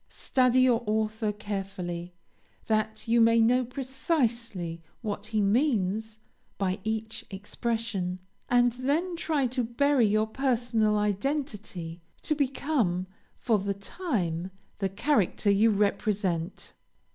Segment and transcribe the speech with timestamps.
[0.09, 2.15] Study your author carefully,
[2.65, 6.17] that you may know precisely what he means
[6.57, 8.17] by each expression,
[8.49, 13.05] and then try to bury your personal identity, to become,
[13.37, 16.73] for the time, the character you represent.